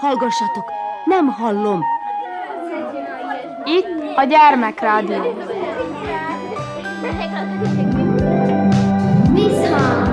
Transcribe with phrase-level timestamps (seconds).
[0.00, 0.72] Hallgassatok,
[1.04, 1.84] nem hallom.
[3.64, 5.36] Itt a gyermekrádió.
[9.32, 10.07] Visszhang!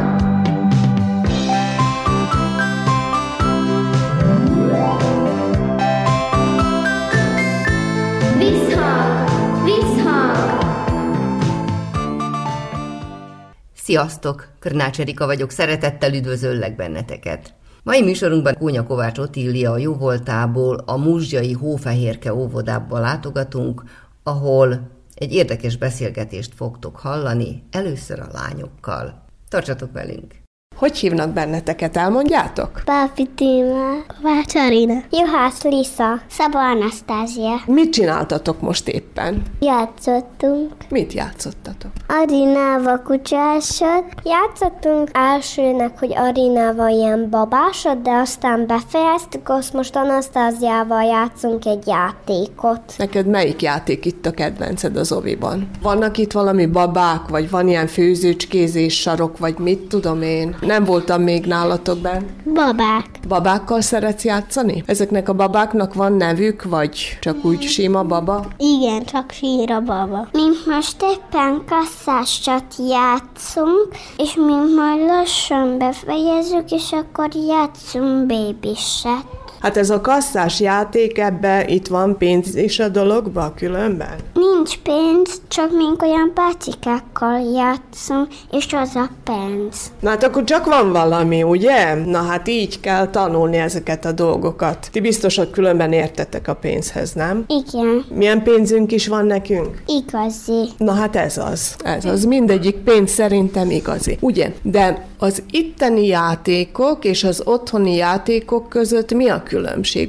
[13.86, 14.48] Sziasztok!
[14.60, 17.54] Körnács Erika vagyok, szeretettel üdvözöllek benneteket.
[17.84, 23.84] Mai műsorunkban Kónya Kovács Otília a jóvoltából a Muzsjai Hófehérke óvodába látogatunk,
[24.24, 29.26] ahol egy érdekes beszélgetést fogtok hallani, először a lányokkal.
[29.50, 30.45] Tartsatok velünk!
[30.78, 32.82] Hogy hívnak benneteket, elmondjátok?
[32.86, 37.62] Pápi Tíma, Kovács Arina, Juhász Lisa, Szabó Anasztázia.
[37.66, 39.42] Mit csináltatok most éppen?
[39.60, 40.72] Játszottunk.
[40.90, 41.92] Mit játszottatok?
[42.08, 44.04] Arinával kutyásod.
[44.24, 52.94] Játszottunk elsőnek, hogy Arinával ilyen babásod, de aztán befejeztük, azt most Anasztáziával játszunk egy játékot.
[52.98, 55.70] Neked melyik játék itt a kedvenced az oviban?
[55.82, 60.56] Vannak itt valami babák, vagy van ilyen főzőcskézés sarok, vagy mit tudom én?
[60.66, 62.24] Nem voltam még nálatok benn.
[62.54, 63.06] Babák.
[63.28, 64.84] Babákkal szeretsz játszani?
[64.86, 68.46] Ezeknek a babáknak van nevük, vagy csak úgy sima baba?
[68.58, 70.28] Igen, csak sír a baba.
[70.32, 79.45] Mi most éppen kasszásat játszunk, és mi majd lassan befejezzük, és akkor játszunk babyset.
[79.66, 84.16] Hát ez a kasszás játék, ebbe itt van pénz is a dologba különben?
[84.34, 89.92] Nincs pénz, csak mink olyan pácikákkal játszunk, és az a pénz.
[90.00, 91.94] Na hát akkor csak van valami, ugye?
[91.94, 94.88] Na hát így kell tanulni ezeket a dolgokat.
[94.92, 97.46] Ti biztosak különben értetek a pénzhez, nem?
[97.48, 99.84] Igen, Milyen pénzünk is van nekünk?
[99.88, 100.70] igazi.
[100.78, 101.76] Na hát ez az.
[101.84, 102.24] Ez az.
[102.26, 104.18] Mindegyik pénz szerintem igazi.
[104.20, 104.54] Ugye?
[104.62, 109.54] De az itteni játékok és az otthoni játékok között mi a különbség?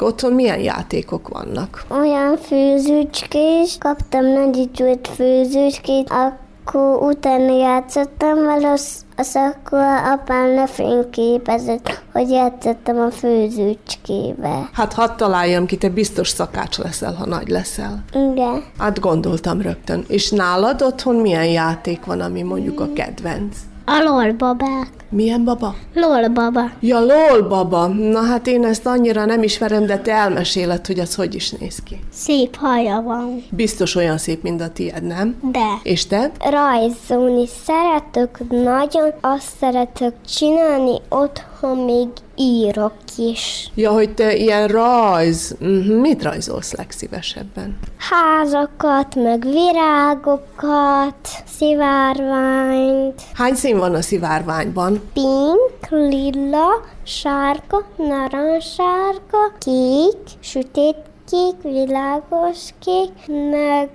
[0.02, 1.84] Otthon milyen játékok vannak?
[1.91, 9.79] Olyan főzőcskés, kaptam nagy ügyült főzőcskét, akkor utána játszottam vele, az, az akkor
[10.12, 14.68] apám lefényképezett, hogy játszottam a főzőcskével.
[14.73, 18.05] Hát hadd találjam ki, te biztos szakács leszel, ha nagy leszel.
[18.12, 18.64] Igen.
[18.79, 20.05] Hát gondoltam rögtön.
[20.08, 23.56] És nálad otthon milyen játék van, ami mondjuk a kedvenc?
[23.85, 24.89] A lolbabák.
[25.11, 25.74] Milyen baba?
[25.94, 26.70] Lolbaba.
[26.80, 27.86] Ja, lol baba.
[27.86, 31.78] Na hát én ezt annyira nem ismerem, de te elmeséled, hogy az hogy is néz
[31.84, 31.98] ki.
[32.12, 33.44] Szép haja van.
[33.50, 35.36] Biztos olyan szép, mint a tied, nem?
[35.52, 36.30] De És te?
[36.50, 43.70] rajzolni szeretök nagyon, azt szeretök csinálni, otthon még írok is.
[43.74, 45.56] Ja, hogy te ilyen rajz.
[45.61, 46.00] Uh-huh.
[46.00, 47.78] Mit rajzolsz legszívesebben?
[47.98, 51.28] Házakat, meg virágokat,
[51.58, 54.95] szivárványt, Hány szín van a szivárványban?
[55.12, 56.68] Pink, lila,
[57.02, 63.90] sárga, narancssárga, kék, sötétkék, világos kék, meg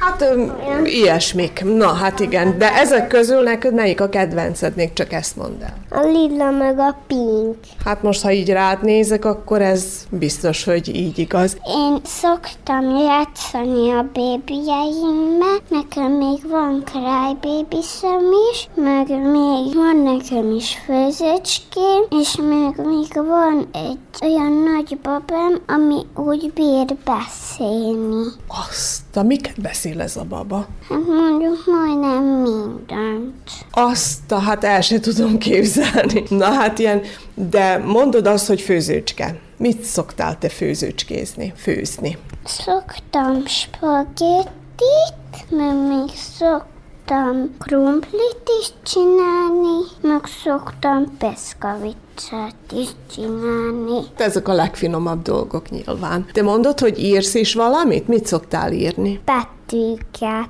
[0.00, 0.44] Hát ö,
[0.84, 1.62] ilyesmik.
[1.64, 2.58] Na, hát igen.
[2.58, 4.76] De ezek közül neked melyik a kedvenced?
[4.76, 5.74] Még csak ezt mondd el.
[5.90, 7.56] a lila, meg a pink.
[7.84, 11.56] Hát most, ha így rád nézek, akkor ez biztos, hogy így igaz.
[11.66, 20.78] Én szoktam játszani a bébijeimmel, nekem még van crybabyszem is, meg még van nekem is
[20.86, 23.98] főzőcském, és még, még van egy
[24.30, 28.24] olyan nagy babám, ami úgy bír beszélni.
[28.68, 30.66] Azt, a miket beszél ez a baba?
[30.88, 33.50] Hát mondjuk majdnem mindent.
[33.70, 36.22] Azt, a, hát el se tudom képzelni.
[36.28, 37.02] Na hát ilyen,
[37.34, 39.38] de mondod azt, hogy főzőcske.
[39.56, 42.18] Mit szoktál te főzőcskézni, főzni?
[42.44, 44.46] Szoktam spagettit,
[45.48, 54.00] meg még szoktam krumplit is csinálni, meg szoktam peszkavicát is csinálni.
[54.16, 56.26] Ezek a legfinomabb dolgok nyilván.
[56.32, 58.08] Te mondod, hogy írsz is valamit?
[58.08, 59.20] Mit szoktál írni?
[59.66, 60.48] Betűket.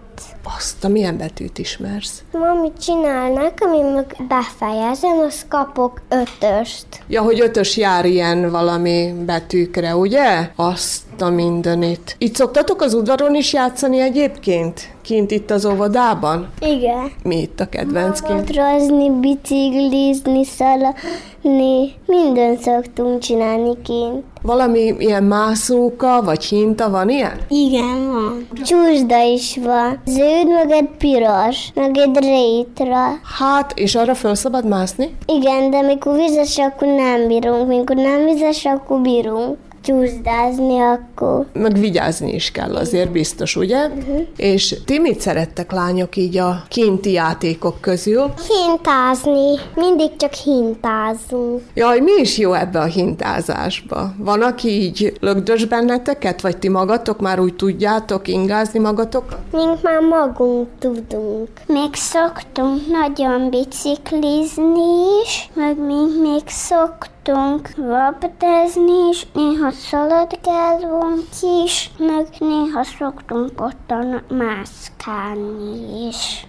[0.56, 2.22] Azt, a milyen betűt ismersz?
[2.32, 6.86] Mami csinál nekem, én meg befejezem, azt kapok ötöst.
[7.08, 10.50] Ja, hogy ötös jár ilyen valami betűkre, ugye?
[10.56, 12.16] Azt a mindenit.
[12.18, 14.92] Itt szoktatok az udvaron is játszani egyébként?
[15.02, 16.48] Kint itt az óvodában?
[16.60, 17.12] Igen.
[17.22, 18.38] Mi itt a kedvencként?
[18.38, 24.24] Motrozni, biciklizni, szaladni, mindent szoktunk csinálni kint.
[24.46, 27.40] Valami ilyen mászóka, vagy hinta van ilyen?
[27.48, 28.48] Igen, van.
[28.64, 30.00] Csúszda is van.
[30.06, 33.04] Zöld, meg egy piros, meg egy rétra.
[33.38, 35.16] Hát, és arra föl szabad mászni?
[35.26, 37.68] Igen, de mikor vizes, akkor nem bírunk.
[37.68, 39.56] Mikor nem vizes, akkor bírunk.
[39.84, 41.46] Csúszdázni akkor.
[41.52, 43.86] Meg vigyázni is kell azért biztos, ugye?
[43.86, 44.20] Uh-huh.
[44.36, 48.32] És ti mit szerettek lányok így a kinti játékok közül?
[48.48, 49.58] Hintázni.
[49.74, 51.62] Mindig csak hintázunk.
[51.74, 54.14] Jaj, mi is jó ebbe a hintázásba?
[54.18, 59.38] Van, aki így lögdös benneteket, vagy ti magatok már úgy tudjátok ingázni magatokat?
[59.52, 61.48] Mink már magunk tudunk.
[61.66, 67.12] Még szoktunk nagyon biciklizni is, meg mink még szoktunk
[67.76, 71.24] labdázni is, néha szaladgálunk
[71.64, 76.46] is, meg néha szoktunk ottan mászkálni is.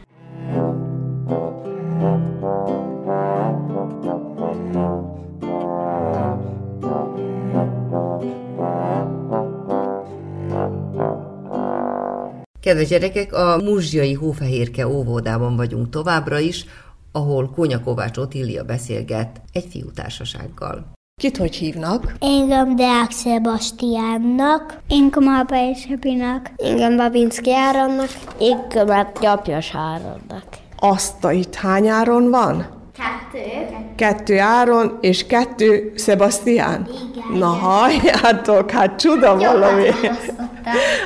[12.61, 16.65] Kedves gyerekek, a Muzsjai Hófehérke óvodában vagyunk továbbra is,
[17.15, 20.93] ahol Kónya Kovács Otília beszélget egy fiútársasággal.
[21.21, 22.15] Kit hogy hívnak?
[22.19, 24.79] Engem Deák Sebastiánnak.
[24.89, 26.51] Engem Alba Ésepinak.
[26.55, 28.09] Engem Babinski Áronnak.
[28.39, 30.45] Engem Gyapjas Áronnak.
[30.79, 32.65] Azt a itt hány áron van?
[32.93, 33.75] Kettő.
[33.95, 36.87] Kettő Áron és kettő Sebastián?
[36.87, 37.37] Igen.
[37.39, 39.87] Na halljátok, hát csuda valami.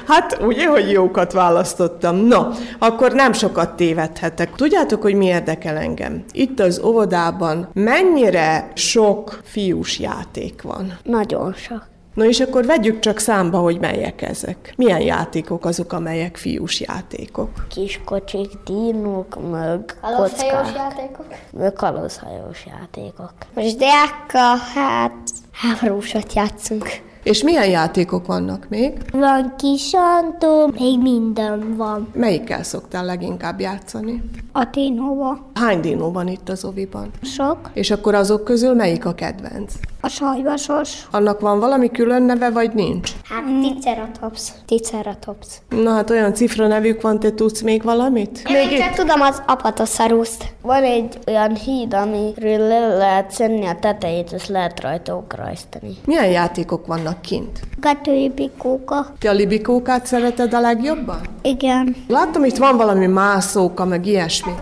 [0.07, 2.15] Hát ugye, hogy jókat választottam.
[2.15, 2.47] No,
[2.79, 4.55] akkor nem sokat tévedhetek.
[4.55, 6.23] Tudjátok, hogy mi érdekel engem?
[6.31, 10.97] Itt az óvodában mennyire sok fiús játék van?
[11.03, 11.87] Nagyon sok.
[12.13, 14.73] No és akkor vegyük csak számba, hogy melyek ezek.
[14.77, 17.49] Milyen játékok azok, amelyek fiús játékok?
[17.69, 20.75] Kiskocsik, dinók, meg Kalózhajós kockák.
[20.75, 21.25] játékok.
[21.51, 23.31] Meg kalózhajós játékok.
[23.53, 26.89] Most Deákkal, hát háborúsat játszunk.
[27.23, 28.97] És milyen játékok vannak még?
[29.11, 32.07] Van kis Antó, még minden van.
[32.13, 34.23] Melyikkel szoktál leginkább játszani?
[34.51, 35.37] A Tinóba.
[35.53, 37.11] Hány dinó van itt az oviban?
[37.21, 37.57] Sok.
[37.73, 39.73] És akkor azok közül melyik a kedvenc?
[40.01, 41.07] A sajvasos.
[41.11, 43.11] Annak van valami külön neve, vagy nincs?
[43.23, 44.51] Hát Triceratops.
[44.65, 45.47] Triceratops.
[45.69, 48.49] Na hát olyan cifra nevük van, te tudsz még valamit?
[48.49, 50.45] Még csak tudom az apatoszaruszt.
[50.61, 55.97] Van egy olyan híd, amiről le lehet szenni a tetejét, és lehet rajta okrajztani.
[56.05, 57.59] Milyen játékok vannak kint?
[57.79, 59.13] Gatői bikóka.
[59.19, 61.19] Te a libikókát szereted a legjobban?
[61.41, 61.95] Igen.
[62.07, 64.05] Látom, itt van valami mászóka, meg
[64.45, 64.53] ilyesmi.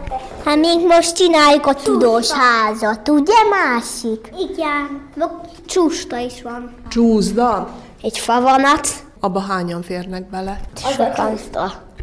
[0.46, 4.30] Hát még most csináljuk a tudós házat, ugye másik?
[4.52, 5.10] Igen.
[5.66, 6.74] Csusta is van.
[6.88, 7.70] Csúszda?
[8.02, 8.88] Egy favonat.
[9.20, 10.60] Abba hányan férnek bele?
[10.76, 11.38] Sokan.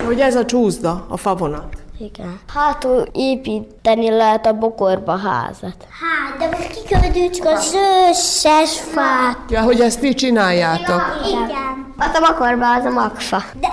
[0.06, 1.76] Hogy ez a csúszda, a favonat.
[1.98, 2.40] Igen.
[2.54, 5.76] Hátul építeni lehet a bokorba házat.
[6.00, 7.74] Hát, de most kikövödjük az
[8.10, 9.38] összes fát.
[9.48, 11.02] Ja, hogy ezt ti csináljátok.
[11.26, 11.94] Igen.
[11.98, 13.42] Ott a bokorba az a magfa.
[13.60, 13.68] De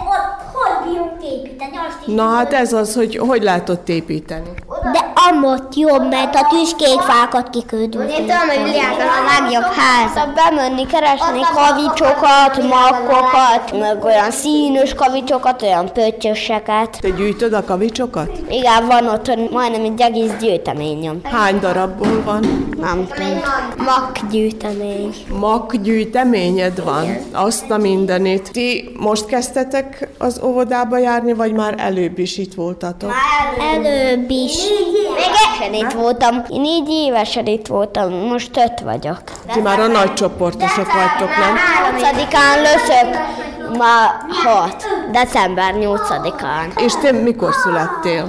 [1.23, 1.77] építeni?
[1.77, 4.49] Azt is Na hát ez az, hogy hogy lehet ott építeni.
[4.83, 8.11] De amott jobb, mert a tüskék fákat kiködünk.
[8.11, 10.27] Én tudom, hogy világon a legjobb ház.
[10.35, 16.97] Bemenni, keresni kavicsokat, makkokat, meg olyan színös kavicsokat, olyan pöttyöseket.
[17.01, 18.29] Te gyűjtöd a kavicsokat?
[18.49, 21.19] Igen, van ott majdnem egy egész gyűjteményem.
[21.23, 22.69] Hány darabból van?
[22.79, 23.39] Nem tudom.
[23.77, 25.15] Makgyűjtemény.
[25.39, 27.17] Mak gyűjteményed van?
[27.31, 28.51] Azt a mindenit.
[28.51, 33.11] Ti most kezdtetek az óvodába járni, vagy már előbb is itt voltatok?
[33.73, 34.53] Előbb is.
[34.71, 34.93] Még
[35.27, 36.43] évesen itt voltam.
[36.49, 39.21] Én négy évesen itt voltam, most öt vagyok.
[39.53, 41.55] Ti már a nagy csoportosok vagytok, nem?
[41.97, 43.19] 8-án löszök,
[43.77, 43.85] ma
[44.49, 44.83] 6.
[45.11, 46.79] December 8-án.
[46.79, 48.27] És te mikor születtél?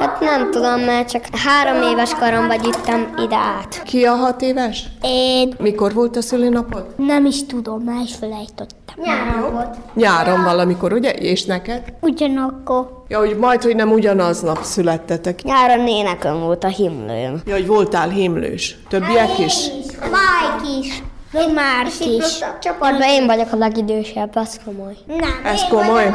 [0.00, 3.82] Hát nem tudom, mert csak három éves koromban jöttem ide át.
[3.82, 4.84] Ki a hat éves?
[5.02, 6.86] Én Mikor volt a szülinapod?
[6.96, 8.87] nem is tudom, már is felejtottam.
[9.02, 9.76] Nyáron volt.
[9.94, 11.12] Nyáron valamikor, ugye?
[11.12, 11.82] És neked?
[12.00, 13.02] Ugyanakkor.
[13.08, 15.42] Ja, hogy majd, hogy nem ugyanaznap születtetek.
[15.42, 17.40] Nyáron énekem volt a himlőm.
[17.46, 18.76] Ja, hogy voltál himlős.
[18.88, 19.54] Többiek is?
[20.00, 21.02] Mike is.
[21.32, 22.38] Még Márk is.
[22.60, 24.96] Csoportban én vagyok a legidősebb, az komoly.
[25.06, 25.40] Nem.
[25.44, 26.10] Ez komoly?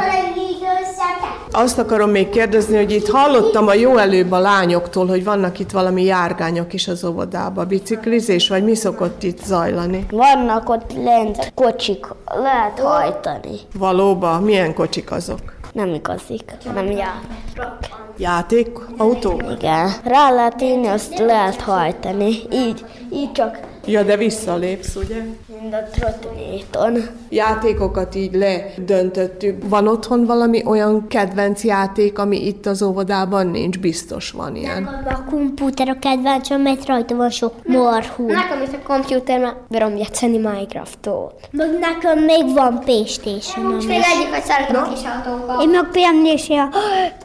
[1.52, 5.72] Azt akarom még kérdezni, hogy itt hallottam a jó előbb a lányoktól, hogy vannak itt
[5.72, 7.66] valami járgányok is az óvodába.
[7.66, 10.06] Biciklizés, vagy mi szokott itt zajlani?
[10.10, 12.06] Vannak ott lent kocsik,
[12.42, 13.60] lehet hajtani.
[13.78, 15.40] Valóban, milyen kocsik azok?
[15.74, 16.44] Nem igazik,
[16.74, 17.20] nem jár.
[18.18, 19.42] Játékautó?
[19.58, 19.92] Igen.
[20.04, 22.36] Rá lehet írni, azt lehet hajtani.
[22.52, 25.24] Így, így csak, Ja, de visszalépsz, ugye?
[25.62, 26.98] mind a trottinéton.
[27.30, 29.70] Játékokat így ledöntöttük.
[29.70, 33.80] Van otthon valami olyan kedvenc játék, ami itt az óvodában nincs?
[33.80, 34.84] Biztos van ilyen.
[35.06, 38.26] A komputer a kedvencem, mert rajta van sok marhú.
[38.26, 41.34] Nekem is a komputer, mert bírom játszani Minecraftot.
[41.52, 45.62] Meg nekem még van playstation És még egyik, hogy szeretem a kis autókat.
[45.62, 46.70] Én meg például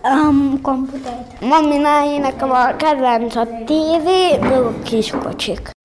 [0.02, 1.40] a um, komputert.
[1.40, 1.76] Mami
[2.18, 5.60] nekem a kedvenc a tévé, meg a kiskocsik.
[5.60, 5.77] Pöttyös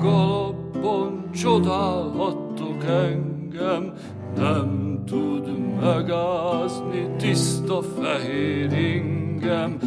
[0.00, 3.92] galap napon csodálhattok engem,
[4.36, 9.78] nem tud megázni tiszta fehér ingem,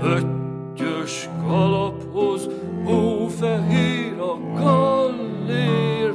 [0.00, 2.48] pöttyös kalaphoz,
[2.84, 6.14] hófehér a gallér,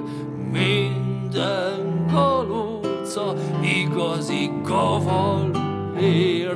[0.51, 6.55] minden galóca igazi kavallér,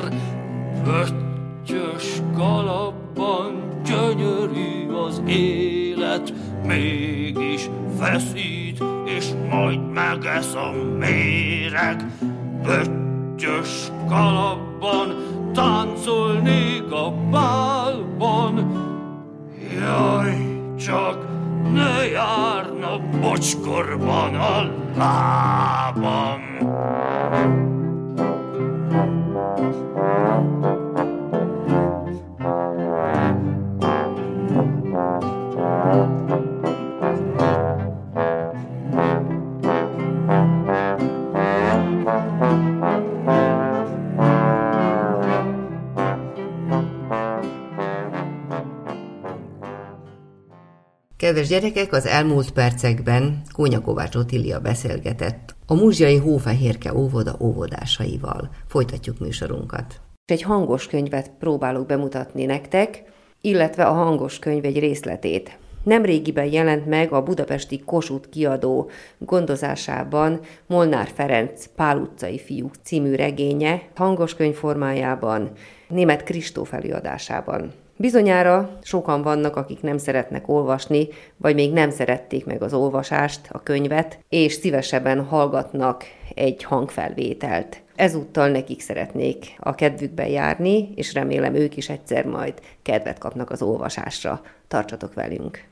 [0.84, 6.34] pöttyös kalapban gyönyörű az élet,
[6.66, 12.06] mégis feszít, és majd megesz a méreg.
[12.64, 15.16] Pöttyös kalapban
[15.54, 18.82] táncolnék a bálban.
[19.80, 21.18] Jaj, csak
[21.74, 26.42] ne járna bocskorban a lábam.
[51.34, 58.50] Kedves gyerekek, az elmúlt percekben Kónya Kovács Otília beszélgetett a Muzsiai Hófehérke óvoda óvodásaival.
[58.68, 60.02] Folytatjuk műsorunkat.
[60.26, 63.04] Egy hangos könyvet próbálok bemutatni nektek,
[63.42, 65.58] illetve a hangos könyv egy részletét.
[65.84, 73.82] Nemrégiben jelent meg a budapesti Kossuth kiadó gondozásában Molnár Ferenc Pál utcai fiúk című regénye,
[73.96, 75.52] hangos könyv formájában,
[75.88, 77.74] német Kristóf előadásában.
[77.98, 81.08] Bizonyára sokan vannak, akik nem szeretnek olvasni,
[81.38, 86.04] vagy még nem szerették meg az olvasást, a könyvet, és szívesebben hallgatnak
[86.36, 87.82] egy hangfelvételt.
[87.96, 93.62] Ezúttal nekik szeretnék a kedvükben járni, és remélem ők is egyszer majd kedvet kapnak az
[93.62, 94.42] olvasásra.
[94.68, 95.72] Tartsatok velünk!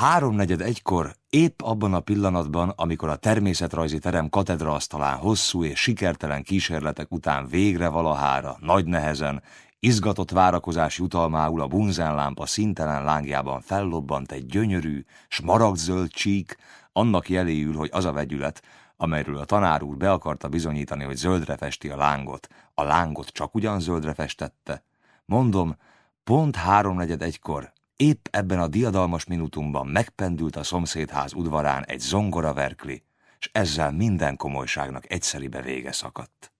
[0.00, 7.12] Háromnegyed egykor, épp abban a pillanatban, amikor a természetrajzi terem katedraasztalán hosszú és sikertelen kísérletek
[7.12, 9.42] után végre valahára, nagy nehezen,
[9.78, 16.56] izgatott várakozás jutalmául a bunzenlámpa szintelen lángjában fellobbant egy gyönyörű, smaragdzöld csík,
[16.92, 18.62] annak jeléül, hogy az a vegyület,
[18.96, 23.54] amelyről a tanár úr be akarta bizonyítani, hogy zöldre festi a lángot, a lángot csak
[23.54, 24.82] ugyan zöldre festette.
[25.24, 25.76] Mondom,
[26.24, 33.02] pont háromnegyed egykor, épp ebben a diadalmas minutumban megpendült a szomszédház udvarán egy zongora verkli,
[33.38, 36.52] és ezzel minden komolyságnak egyszeribe vége szakadt.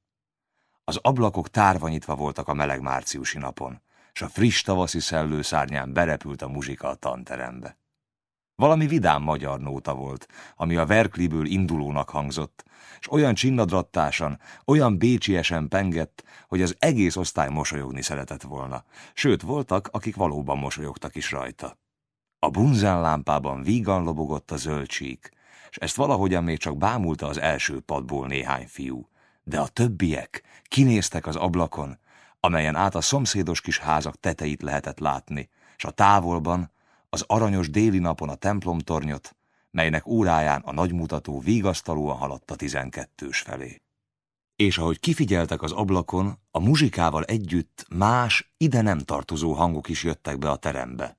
[0.85, 3.83] Az ablakok tárva nyitva voltak a meleg márciusi napon,
[4.13, 7.77] és a friss tavaszi szellőszárnyán berepült a muzsika a tanterembe.
[8.61, 10.27] Valami vidám magyar nóta volt,
[10.57, 12.65] ami a Verkliből indulónak hangzott,
[12.99, 18.85] és olyan csinnadrattásan, olyan bécsiesen pengett, hogy az egész osztály mosolyogni szeretett volna.
[19.15, 21.79] Sőt, voltak, akik valóban mosolyogtak is rajta.
[22.39, 27.81] A bunzán lámpában vígan lobogott a zöld és ezt valahogyan még csak bámulta az első
[27.81, 29.09] padból néhány fiú.
[29.43, 31.99] De a többiek kinéztek az ablakon,
[32.41, 36.73] amelyen át a szomszédos kis házak teteit lehetett látni, és a távolban,
[37.11, 39.37] az aranyos déli napon a templomtornyot,
[39.71, 43.83] melynek óráján a nagymutató vigasztalóan haladt a tizenkettős felé.
[44.57, 50.39] És ahogy kifigyeltek az ablakon, a muzsikával együtt más, ide nem tartozó hangok is jöttek
[50.39, 51.19] be a terembe.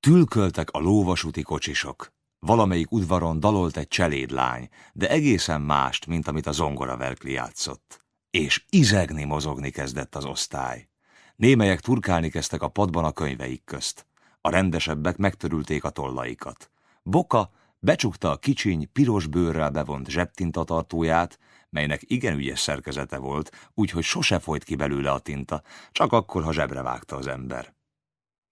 [0.00, 6.52] Tülköltek a lóvasúti kocsisok, valamelyik udvaron dalolt egy cselédlány, de egészen mást, mint amit a
[6.52, 8.04] zongoraverkli játszott.
[8.30, 10.88] És izegni, mozogni kezdett az osztály.
[11.36, 14.07] Némelyek turkálni kezdtek a padban a könyveik közt.
[14.48, 16.70] A rendesebbek megtörülték a tollaikat.
[17.02, 21.38] Boka becsukta a kicsiny, piros bőrrel bevont zsebtintatartóját,
[21.70, 25.62] melynek igen ügyes szerkezete volt, úgyhogy sose folyt ki belőle a tinta,
[25.92, 27.74] csak akkor, ha zsebre vágta az ember.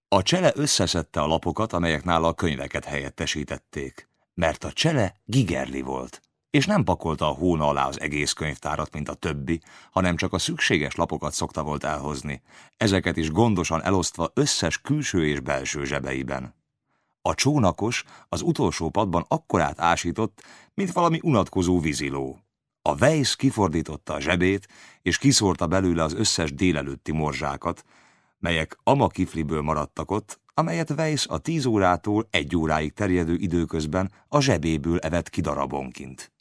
[0.07, 6.21] A csele összeszedte a lapokat, amelyek nála a könyveket helyettesítették, mert a csele gigerli volt,
[6.57, 9.61] és nem pakolta a hóna alá az egész könyvtárat, mint a többi,
[9.91, 12.41] hanem csak a szükséges lapokat szokta volt elhozni,
[12.77, 16.55] ezeket is gondosan elosztva összes külső és belső zsebeiben.
[17.21, 22.39] A csónakos az utolsó padban akkorát ásított, mint valami unatkozó víziló.
[22.81, 24.67] A Weiss kifordította a zsebét,
[25.01, 27.83] és kiszórta belőle az összes délelőtti morzsákat,
[28.39, 34.99] melyek amakifliből maradtak ott, amelyet Weiss a tíz órától egy óráig terjedő időközben a zsebéből
[34.99, 36.31] evett ki darabonként.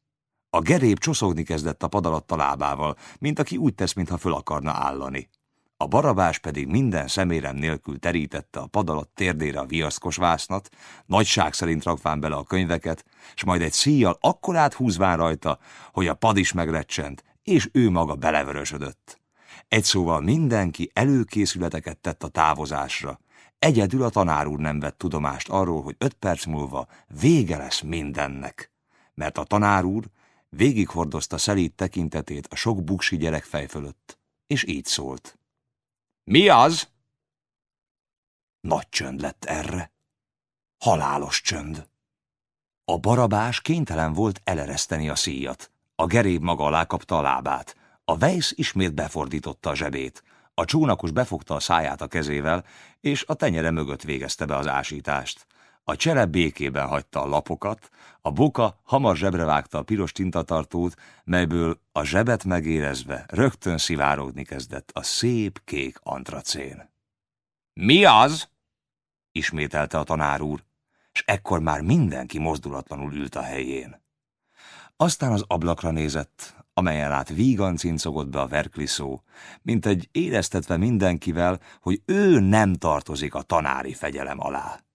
[0.56, 4.32] A gerép csoszogni kezdett a pad alatt a lábával, mint aki úgy tesz, mintha föl
[4.32, 5.28] akarna állani.
[5.76, 10.68] A barabás pedig minden szemérem nélkül terítette a pad alatt térdére a viaszkos vásznat,
[11.06, 15.58] nagyság szerint rakván bele a könyveket, és majd egy szíjjal akkorát húzván rajta,
[15.92, 19.20] hogy a pad is megrecsent, és ő maga belevörösödött.
[19.68, 23.20] Egy szóval mindenki előkészületeket tett a távozásra.
[23.58, 26.86] Egyedül a tanár úr nem vett tudomást arról, hogy öt perc múlva
[27.20, 28.70] vége lesz mindennek.
[29.14, 30.04] Mert a tanár úr
[30.48, 35.38] végighordozta szelíd tekintetét a sok buksi gyerek fej fölött, és így szólt.
[36.24, 36.88] Mi az?
[38.60, 39.92] Nagy csönd lett erre.
[40.78, 41.88] Halálos csönd.
[42.84, 45.70] A barabás kénytelen volt elereszteni a szíjat.
[45.94, 47.76] A geréb maga alá kapta a lábát.
[48.04, 50.22] A vejsz ismét befordította a zsebét.
[50.54, 52.64] A csónakos befogta a száját a kezével,
[53.00, 55.46] és a tenyere mögött végezte be az ásítást.
[55.88, 57.90] A csere békében hagyta a lapokat,
[58.20, 64.90] a boka hamar zsebre vágta a piros tintatartót, melyből a zsebet megérezve rögtön szivárogni kezdett
[64.92, 66.90] a szép kék antracén.
[67.72, 68.48] Mi az?
[69.32, 70.64] ismételte a tanár úr,
[71.12, 74.02] és ekkor már mindenki mozdulatlanul ült a helyén.
[74.96, 79.22] Aztán az ablakra nézett, amelyen át vígan cincogott be a verkliszó,
[79.62, 84.85] mint egy éreztetve mindenkivel, hogy ő nem tartozik a tanári fegyelem alá.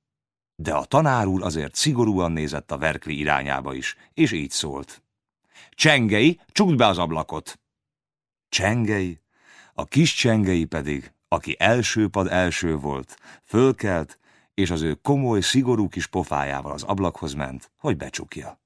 [0.62, 5.04] De a tanár úr azért szigorúan nézett a verkli irányába is, és így szólt.
[5.70, 7.60] Csengei, csukd be az ablakot!
[8.50, 9.22] Csengei,
[9.74, 14.20] a kis csengei pedig, aki első pad első volt, fölkelt,
[14.54, 18.60] és az ő komoly, szigorú kis pofájával az ablakhoz ment, hogy becsukja.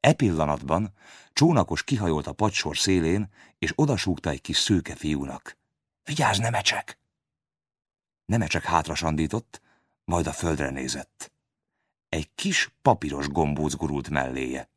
[0.00, 0.92] E pillanatban
[1.32, 5.56] csónakos kihajolt a pacsor szélén, és odasúgta egy kis szőke fiúnak.
[6.04, 6.98] Vigyázz, Nemecsek!
[8.24, 9.60] Nemecsek hátra sandított,
[10.04, 11.32] majd a földre nézett.
[12.08, 14.68] Egy kis papíros gombóc gurult melléje.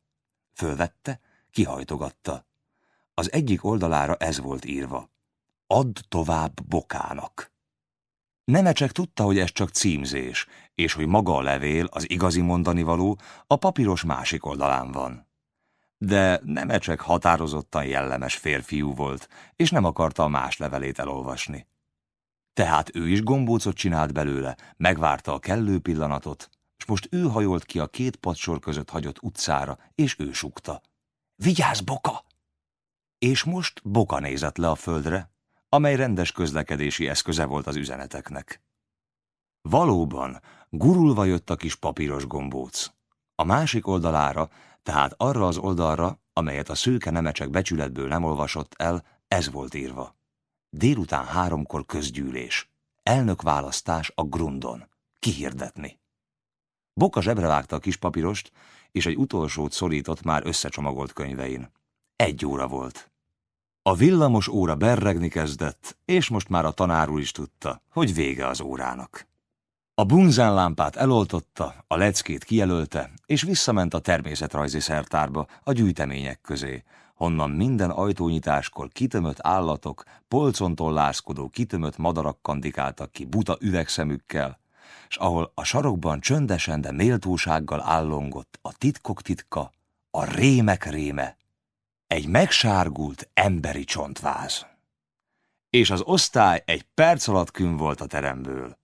[0.52, 2.46] Fölvette, kihajtogatta.
[3.14, 5.10] Az egyik oldalára ez volt írva.
[5.66, 7.52] Add tovább bokának.
[8.44, 13.18] Nemecsek tudta, hogy ez csak címzés, és hogy maga a levél, az igazi mondani való,
[13.46, 15.26] a papíros másik oldalán van.
[15.98, 21.66] De Nemecsek határozottan jellemes férfiú volt, és nem akarta a más levelét elolvasni.
[22.56, 27.78] Tehát ő is gombócot csinált belőle, megvárta a kellő pillanatot, és most ő hajolt ki
[27.78, 30.80] a két padsor között hagyott utcára, és ő sukta.
[31.34, 32.24] Vigyázz, Boka!
[33.18, 35.30] És most Boka nézett le a földre,
[35.68, 38.62] amely rendes közlekedési eszköze volt az üzeneteknek.
[39.60, 40.40] Valóban,
[40.70, 42.90] gurulva jött a kis papíros gombóc.
[43.34, 44.50] A másik oldalára,
[44.82, 50.16] tehát arra az oldalra, amelyet a szőke nemecsek becsületből nem olvasott el, ez volt írva.
[50.76, 52.70] Délután háromkor közgyűlés.
[53.02, 54.84] Elnökválasztás a grundon.
[55.18, 55.98] Kihirdetni.
[56.92, 58.52] Boka zsebre a kis papírost,
[58.92, 61.70] és egy utolsót szorított már összecsomagolt könyvein.
[62.16, 63.10] Egy óra volt.
[63.82, 68.46] A villamos óra berregni kezdett, és most már a tanár úr is tudta, hogy vége
[68.46, 69.26] az órának.
[69.94, 76.84] A bunzánlámpát eloltotta, a leckét kijelölte, és visszament a természetrajzi szertárba, a gyűjtemények közé,
[77.16, 84.58] honnan minden ajtónyitáskor kitömött állatok, polcon tollázkodó kitömött madarak kandikáltak ki buta üvegszemükkel,
[85.08, 89.72] s ahol a sarokban csöndesen, de méltósággal állongott a titkok titka,
[90.10, 91.36] a rémek réme,
[92.06, 94.66] egy megsárgult emberi csontváz.
[95.70, 98.78] És az osztály egy perc alatt kün volt a teremből.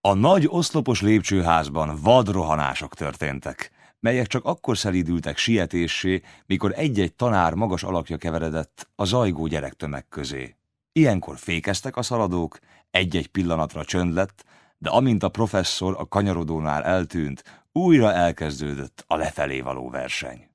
[0.00, 3.70] A nagy oszlopos lépcsőházban vadrohanások történtek,
[4.00, 10.56] melyek csak akkor szelídültek sietéssé, mikor egy-egy tanár magas alakja keveredett a zajgó gyerektömeg közé.
[10.92, 12.58] Ilyenkor fékeztek a szaladók,
[12.90, 14.44] egy-egy pillanatra csönd lett,
[14.78, 20.48] de amint a professzor a kanyarodónál eltűnt, újra elkezdődött a lefelé való verseny.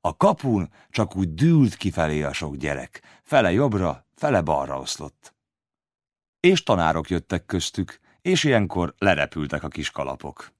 [0.00, 5.34] A kapun csak úgy dűlt kifelé a sok gyerek, fele jobbra, fele balra oszlott.
[6.40, 10.55] És tanárok jöttek köztük, és ilyenkor lerepültek a kis kalapok.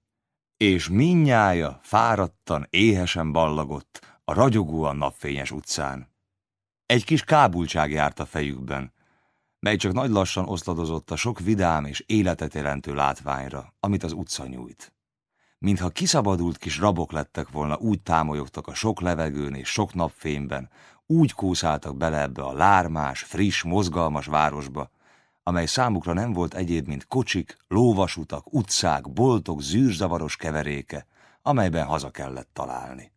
[0.56, 6.14] És minnyája fáradtan, éhesen ballagott a ragyogóan napfényes utcán.
[6.86, 8.92] Egy kis kábultság járt a fejükben,
[9.58, 14.46] mely csak nagy lassan oszladozott a sok vidám és életet jelentő látványra, amit az utca
[14.46, 14.96] nyújt
[15.58, 20.70] mintha kiszabadult kis rabok lettek volna, úgy támolyogtak a sok levegőn és sok napfényben,
[21.06, 24.90] úgy kószáltak bele ebbe a lármás, friss, mozgalmas városba,
[25.48, 31.06] amely számukra nem volt egyéb, mint kocsik, lóvasutak, utcák, boltok, zűrzavaros keveréke,
[31.42, 33.12] amelyben haza kellett találni.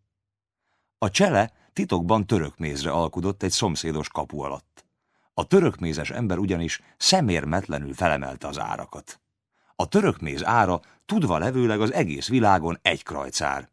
[0.98, 4.86] A csele titokban törökmézre alkudott egy szomszédos kapu alatt.
[5.34, 9.20] A törökmézes ember ugyanis szemérmetlenül felemelte az árakat.
[9.76, 13.70] A törökméz ára tudva levőleg az egész világon egy krajcár.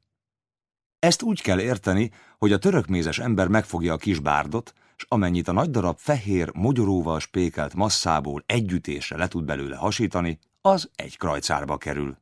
[0.99, 5.53] Ezt úgy kell érteni, hogy a törökmézes ember megfogja a kis bárdot, s amennyit a
[5.53, 12.17] nagy darab fehér, mogyoróval spékelt masszából együttésre le tud belőle hasítani, az egy krajcárba kerül.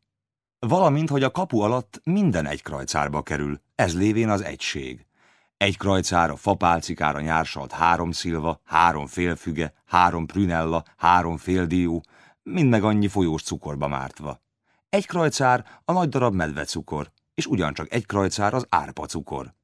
[0.59, 5.07] Valamint, hogy a kapu alatt minden egy krajcárba kerül, ez lévén az egység.
[5.57, 12.05] Egy krajcára, fapálcikára nyársalt három szilva, három félfüge, három prünella, három féldió,
[12.43, 14.41] mind meg annyi folyós cukorba mártva.
[14.89, 19.55] Egy krajcár a nagy darab medvecukor, és ugyancsak egy krajcár az árpacukor.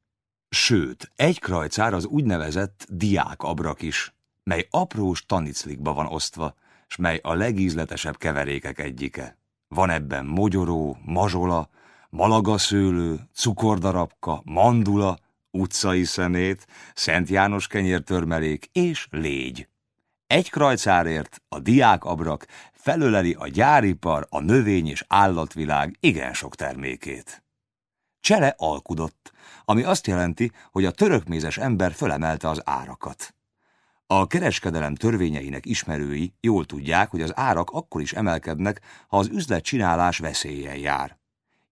[0.53, 6.55] Sőt, egy krajcár az úgynevezett diákabrak is, mely aprós taniclikba van osztva,
[6.87, 9.39] s mely a legízletesebb keverékek egyike.
[9.69, 11.69] Van ebben mogyoró, mazsola,
[12.09, 15.19] malagaszőlő, cukordarabka, mandula,
[15.51, 19.69] utcai szemét, Szent János kenyértörmelék és légy.
[20.27, 27.43] Egy krajcárért a diákabrak felöleli a gyáripar, a növény és állatvilág igen sok termékét.
[28.21, 29.33] Csele alkudott,
[29.71, 33.35] ami azt jelenti, hogy a törökmézes ember fölemelte az árakat.
[34.07, 40.19] A kereskedelem törvényeinek ismerői jól tudják, hogy az árak akkor is emelkednek, ha az üzletcsinálás
[40.19, 41.19] veszélyen jár.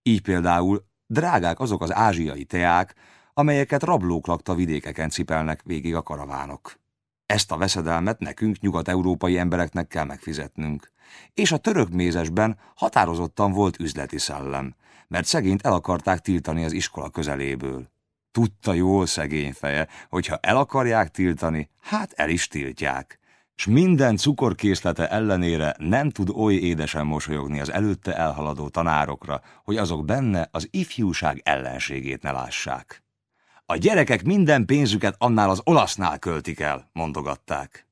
[0.03, 2.95] Így például drágák azok az ázsiai teák,
[3.35, 6.81] amelyeket rablók lakta vidékeken cipelnek végig a karavánok.
[7.27, 10.93] Ezt a veszedelmet nekünk, nyugat-európai embereknek kell megfizetnünk.
[11.35, 14.75] És a török mézesben határozottan volt üzleti szellem,
[15.09, 17.89] mert szegényt el akarták tiltani az iskola közeléből.
[18.31, 23.19] Tudta jól szegény feje, hogy ha el akarják tiltani, hát el is tiltják.
[23.55, 30.05] S minden cukorkészlete ellenére nem tud oly édesen mosolyogni az előtte elhaladó tanárokra, hogy azok
[30.05, 33.03] benne az ifjúság ellenségét ne lássák.
[33.67, 37.87] A gyerekek minden pénzüket annál az olasznál költik el, mondogatták.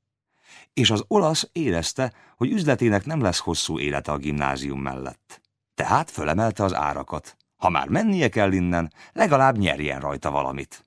[0.72, 5.40] És az olasz érezte, hogy üzletének nem lesz hosszú élete a gimnázium mellett.
[5.76, 7.36] Tehát fölemelte az árakat.
[7.56, 10.84] Ha már mennie kell innen, legalább nyerjen rajta valamit.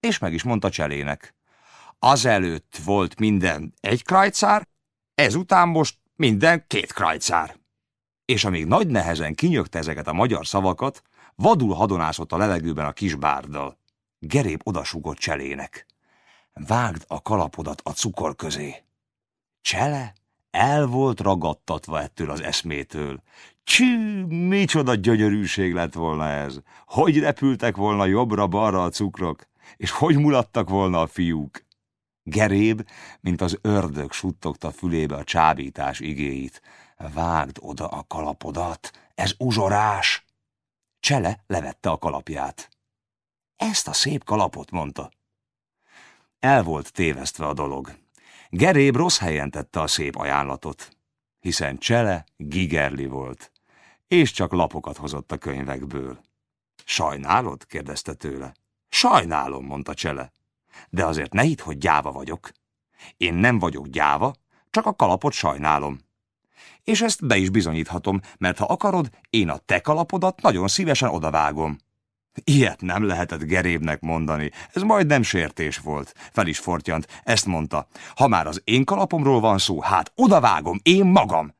[0.00, 1.34] És meg is mondta Cselének.
[1.98, 4.66] Azelőtt volt minden egy krajcár,
[5.14, 7.56] ezután most minden két krajcár.
[8.24, 11.02] És amíg nagy nehezen kinyögte ezeket a magyar szavakat,
[11.34, 13.78] vadul hadonászott a levegőben a kis bárdal.
[14.18, 15.86] Geréb odasugott Cselének.
[16.52, 18.84] Vágd a kalapodat a cukor közé.
[19.60, 20.14] Csele
[20.50, 23.22] el volt ragadtatva ettől az eszmétől.
[23.70, 26.58] Csű, micsoda gyönyörűség lett volna ez!
[26.86, 31.64] Hogy repültek volna jobbra-balra a cukrok, és hogy mulattak volna a fiúk!
[32.22, 32.88] Geréb,
[33.20, 36.62] mint az ördög suttogta fülébe a csábítás igéit.
[37.14, 40.24] Vágd oda a kalapodat, ez uzsorás!
[41.00, 42.68] Csele levette a kalapját.
[43.56, 45.10] Ezt a szép kalapot, mondta.
[46.38, 47.98] El volt tévesztve a dolog.
[48.48, 50.96] Geréb rossz helyen tette a szép ajánlatot,
[51.40, 53.52] hiszen Csele gigerli volt,
[54.10, 56.20] és csak lapokat hozott a könyvekből.
[56.84, 57.66] Sajnálod?
[57.66, 58.54] kérdezte tőle.
[58.88, 60.32] Sajnálom, mondta Csele.
[60.88, 62.50] De azért ne hidd, hogy gyáva vagyok.
[63.16, 64.34] Én nem vagyok gyáva,
[64.70, 65.98] csak a kalapot sajnálom.
[66.84, 71.78] És ezt be is bizonyíthatom, mert ha akarod, én a te kalapodat nagyon szívesen odavágom.
[72.44, 76.14] Ilyet nem lehetett Gerébnek mondani, ez majdnem sértés volt.
[76.32, 77.86] Fel is fortyant, ezt mondta.
[78.14, 81.54] Ha már az én kalapomról van szó, hát odavágom, én magam.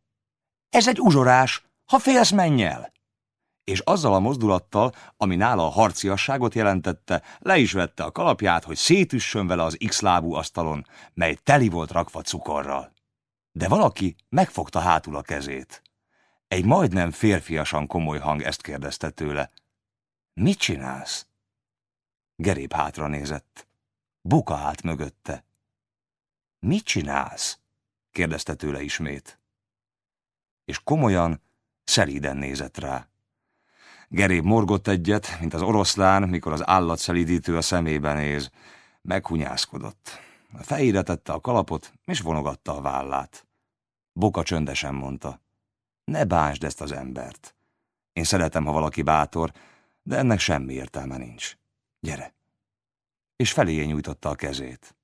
[0.68, 2.92] Ez egy uzsorás, ha félsz, menj el.
[3.64, 8.76] És azzal a mozdulattal, ami nála a harciasságot jelentette, le is vette a kalapját, hogy
[8.76, 12.92] szétüssön vele az x-lábú asztalon, mely teli volt rakva cukorral.
[13.52, 15.82] De valaki megfogta hátul a kezét.
[16.48, 19.50] Egy majdnem férfiasan komoly hang ezt kérdezte tőle.
[20.32, 21.26] Mit csinálsz?
[22.36, 23.66] Geréb hátra nézett.
[24.20, 25.44] Buka állt mögötte.
[26.58, 27.58] Mit csinálsz?
[28.10, 29.38] kérdezte tőle ismét.
[30.64, 31.42] És komolyan,
[31.84, 33.08] szelíden nézett rá.
[34.08, 38.50] Geréb morgott egyet, mint az oroszlán, mikor az állatszelídítő a szemébe néz.
[39.02, 40.10] Meghunyászkodott.
[40.52, 43.46] A fejére tette a kalapot, és vonogatta a vállát.
[44.12, 45.40] Boka csöndesen mondta.
[46.04, 47.54] Ne bánsd ezt az embert.
[48.12, 49.52] Én szeretem, ha valaki bátor,
[50.02, 51.56] de ennek semmi értelme nincs.
[52.00, 52.34] Gyere!
[53.36, 54.94] És feléje nyújtotta a kezét.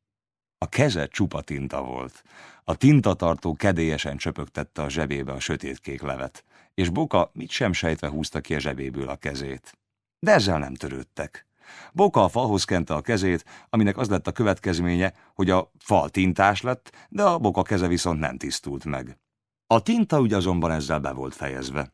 [0.59, 2.23] A keze csupa tinta volt.
[2.69, 8.41] A tintatartó kedélyesen csöpögtette a zsebébe a sötétkék levet, és Boka mit sem sejtve húzta
[8.41, 9.79] ki a zsebéből a kezét.
[10.19, 11.47] De ezzel nem törődtek.
[11.93, 16.63] Boka a falhoz kente a kezét, aminek az lett a következménye, hogy a fal tintás
[16.63, 19.19] lett, de a Boka keze viszont nem tisztult meg.
[19.67, 21.93] A tinta ügy azonban ezzel be volt fejezve.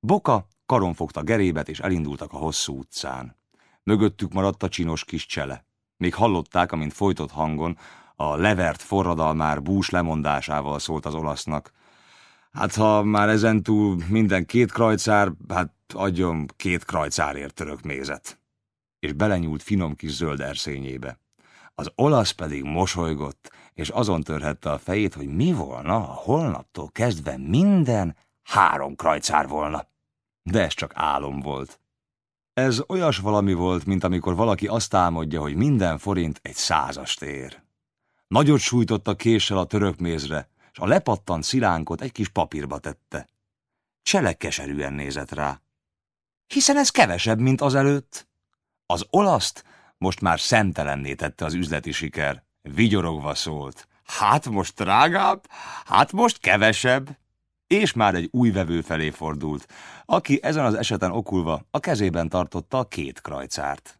[0.00, 3.36] Boka Karon fogta gerébet, és elindultak a hosszú utcán.
[3.82, 5.64] Mögöttük maradt a csinos kis csele.
[5.96, 7.78] Még hallották, amint folytott hangon,
[8.16, 11.72] a levert forradalmár bús lemondásával szólt az olasznak.
[12.52, 18.38] Hát ha már ezentúl minden két krajcár, hát adjon két krajcárért török mézet.
[18.98, 21.18] És belenyúlt finom kis zöld erszényébe.
[21.74, 27.36] Az olasz pedig mosolygott, és azon törhette a fejét, hogy mi volna, ha holnaptól kezdve
[27.38, 29.92] minden három krajcár volna
[30.44, 31.80] de ez csak álom volt.
[32.52, 37.62] Ez olyas valami volt, mint amikor valaki azt álmodja, hogy minden forint egy százast ér.
[38.34, 43.28] Nagyot sújtotta késsel a törökmézre, és a lepattant szilánkot egy kis papírba tette.
[44.02, 45.60] Csele keserűen nézett rá.
[46.46, 48.26] Hiszen ez kevesebb, mint az előtt.
[48.86, 49.64] Az olaszt
[49.98, 52.44] most már szemtelenné tette az üzleti siker.
[52.62, 53.88] Vigyorogva szólt.
[54.04, 55.44] Hát most drágább,
[55.84, 57.18] hát most kevesebb.
[57.66, 59.66] És már egy új vevő felé fordult,
[60.04, 63.98] aki ezen az eseten okulva a kezében tartotta a két krajcárt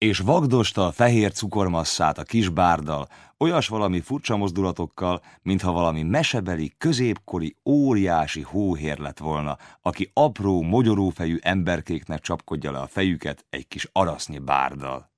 [0.00, 3.08] és vagdosta a fehér cukormasszát a kis bárdal,
[3.38, 11.38] olyas valami furcsa mozdulatokkal, mintha valami mesebeli, középkori, óriási hóhér lett volna, aki apró, mogyorófejű
[11.40, 15.10] emberkéknek csapkodja le a fejüket egy kis arasznyi bárdal.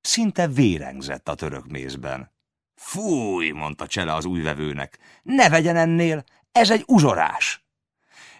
[0.00, 2.30] Szinte vérengzett a török mézben.
[2.74, 7.67] Fúj, mondta Csele az újvevőnek, ne vegyen ennél, ez egy uzsorás!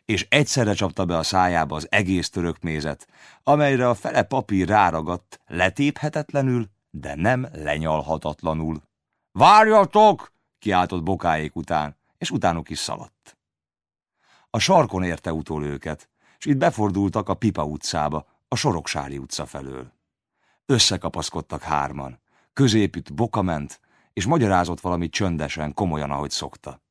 [0.09, 3.07] És egyszerre csapta be a szájába az egész török mézet,
[3.43, 8.83] amelyre a fele papír ráragadt, letéphetetlenül, de nem lenyalhatatlanul.
[9.33, 10.33] Várjatok!
[10.59, 13.39] kiáltott bokáék után, és utánuk is szaladt.
[14.51, 19.93] A sarkon érte utol őket, és itt befordultak a Pipa utcába, a Soroksári utca felől.
[20.67, 22.21] Összekapaszkodtak hárman,
[22.53, 23.81] középütt boka ment,
[24.13, 26.83] és magyarázott valami csöndesen, komolyan, ahogy szokta.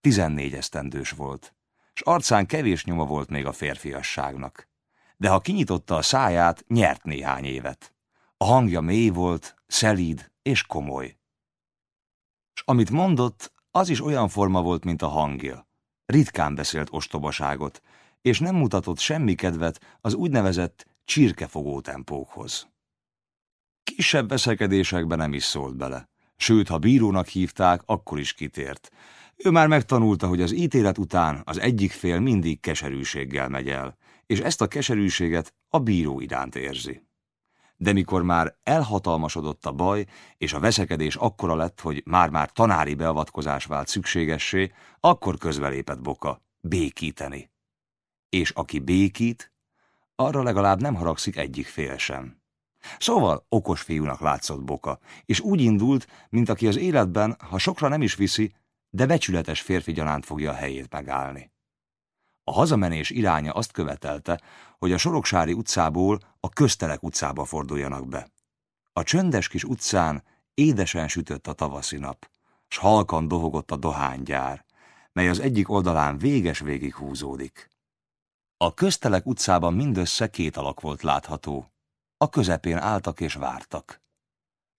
[0.00, 1.54] Tizennégy esztendős volt
[1.94, 4.68] s arcán kevés nyoma volt még a férfiasságnak.
[5.16, 7.94] De ha kinyitotta a száját, nyert néhány évet.
[8.36, 11.16] A hangja mély volt, szelíd és komoly.
[12.54, 15.66] S amit mondott, az is olyan forma volt, mint a hangja.
[16.06, 17.80] Ritkán beszélt ostobaságot,
[18.20, 22.68] és nem mutatott semmi kedvet az úgynevezett csirkefogó tempókhoz.
[23.84, 28.90] Kisebb veszekedésekben nem is szólt bele, sőt, ha bírónak hívták, akkor is kitért,
[29.36, 34.40] ő már megtanulta, hogy az ítélet után az egyik fél mindig keserűséggel megy el, és
[34.40, 37.06] ezt a keserűséget a bíró iránt érzi.
[37.76, 40.06] De mikor már elhatalmasodott a baj,
[40.38, 47.50] és a veszekedés akkora lett, hogy már-már tanári beavatkozás vált szükségessé, akkor közbelépett Boka, békíteni.
[48.28, 49.52] És aki békít,
[50.16, 52.42] arra legalább nem haragszik egyik fél sem.
[52.98, 58.02] Szóval okos fiúnak látszott Boka, és úgy indult, mint aki az életben, ha sokra nem
[58.02, 58.54] is viszi,
[58.94, 61.52] de becsületes férfi gyanánt fogja a helyét megállni.
[62.44, 64.40] A hazamenés iránya azt követelte,
[64.78, 68.28] hogy a Soroksári utcából a Köztelek utcába forduljanak be.
[68.92, 70.22] A csöndes kis utcán
[70.54, 72.30] édesen sütött a tavaszi nap,
[72.68, 74.64] s halkan dohogott a dohánygyár,
[75.12, 77.70] mely az egyik oldalán véges végig húzódik.
[78.56, 81.72] A Köztelek utcában mindössze két alak volt látható.
[82.16, 84.02] A közepén álltak és vártak.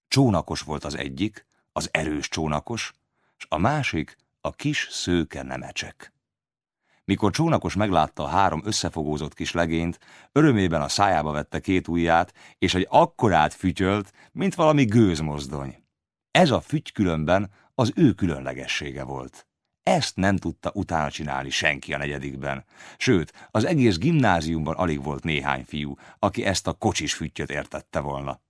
[0.08, 2.94] Csónakos volt az egyik, az erős csónakos,
[3.38, 6.14] s a másik a kis szőke nemecsek.
[7.06, 10.00] Mikor csónakos meglátta a három összefogózott kis legényt,
[10.32, 15.84] örömében a szájába vette két ujját, és egy akkorát fütyölt, mint valami gőzmozdony.
[16.32, 19.48] Ez a füty különben az ő különlegessége volt.
[19.84, 22.66] Ezt nem tudta utána csinálni senki a negyedikben.
[22.98, 28.42] Sőt, az egész gimnáziumban alig volt néhány fiú, aki ezt a kocsis füttyöt értette volna.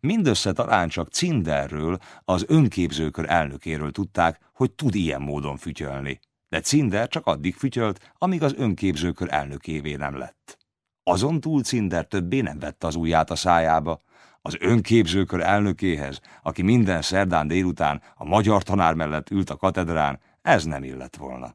[0.00, 6.20] Mindössze talán csak Cinderről, az önképzőkör elnökéről tudták, hogy tud ilyen módon fütyölni.
[6.48, 10.58] De Cinder csak addig fütyölt, amíg az önképzőkör elnökévé nem lett.
[11.02, 14.02] Azon túl Cinder többé nem vette az ujját a szájába,
[14.42, 20.64] az önképzőkör elnökéhez, aki minden szerdán délután a magyar tanár mellett ült a katedrán, ez
[20.64, 21.52] nem illett volna.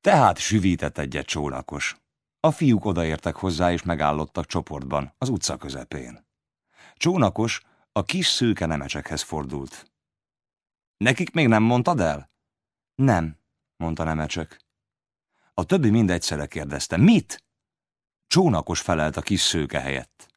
[0.00, 1.96] Tehát süvített egyet csónakos.
[2.40, 6.24] A fiúk odaértek hozzá és megállottak csoportban, az utca közepén.
[7.02, 7.60] Csónakos
[7.92, 9.92] a kis szőke nemecsekhez fordult.
[10.96, 12.30] Nekik még nem mondtad el?
[12.94, 13.38] Nem,
[13.76, 14.60] mondta nemecsek.
[15.54, 16.96] A többi mindegyszerre kérdezte.
[16.96, 17.44] Mit?
[18.26, 20.28] Csónakos felelt a kis szőke helyett.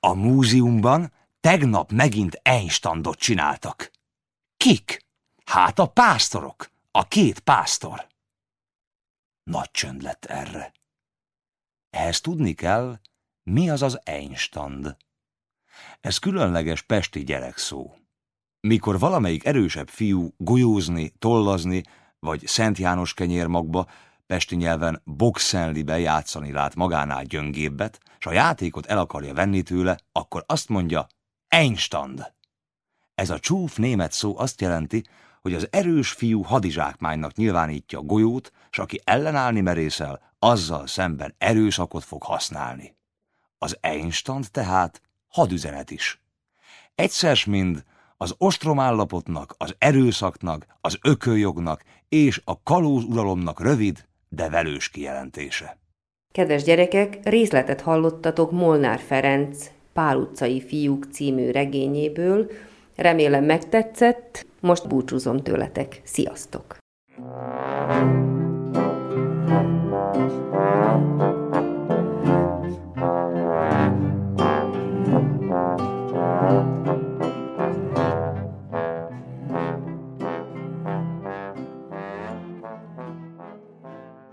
[0.00, 3.90] A múzeumban tegnap megint Einstandot csináltak.
[4.56, 5.06] Kik?
[5.44, 8.06] Hát a pásztorok, a két pásztor.
[9.42, 10.72] Nagy csönd lett erre.
[11.90, 13.00] Ehhez tudni kell,
[13.42, 14.96] mi az az Einstand.
[16.00, 17.94] Ez különleges pesti gyerekszó.
[18.60, 21.82] Mikor valamelyik erősebb fiú golyózni, tollazni,
[22.18, 23.86] vagy Szent János kenyérmagba,
[24.26, 30.44] pesti nyelven boxenlibe játszani lát magánál gyöngébbet, s a játékot el akarja venni tőle, akkor
[30.46, 31.06] azt mondja,
[31.48, 32.32] Einstand.
[33.14, 35.04] Ez a csúf német szó azt jelenti,
[35.40, 42.04] hogy az erős fiú hadizsákmánynak nyilvánítja a golyót, s aki ellenállni merészel, azzal szemben erőszakot
[42.04, 42.96] fog használni.
[43.58, 45.02] Az Einstand tehát
[45.34, 46.22] hadüzenet is.
[46.94, 47.84] Egyszer mind
[48.16, 55.78] az ostromállapotnak, az erőszaknak, az ököljognak és a kalóz uralomnak rövid, de velős kijelentése.
[56.32, 62.50] Kedves gyerekek, részletet hallottatok Molnár Ferenc Pál utcai fiúk című regényéből.
[62.96, 66.00] Remélem megtetszett, most búcsúzom tőletek.
[66.04, 66.76] Sziasztok!
[70.14, 71.23] Thank you.